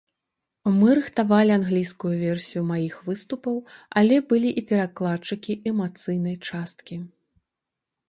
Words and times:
Мы 0.79 0.89
рыхтавалі 0.99 1.51
англійскую 1.59 2.13
версію 2.25 2.63
маіх 2.71 2.95
выступаў, 3.11 3.55
але 4.03 4.15
былі 4.35 4.49
і 4.63 4.67
перакладчыкі 4.75 5.61
эмацыйнай 5.75 6.35
часткі. 6.51 6.95